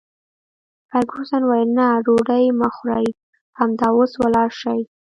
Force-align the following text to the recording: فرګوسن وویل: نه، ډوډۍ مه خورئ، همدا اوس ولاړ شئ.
فرګوسن 0.89 1.41
وویل: 1.45 1.69
نه، 1.77 1.87
ډوډۍ 2.05 2.43
مه 2.59 2.67
خورئ، 2.75 3.07
همدا 3.59 3.87
اوس 3.95 4.11
ولاړ 4.21 4.49
شئ. 4.61 4.79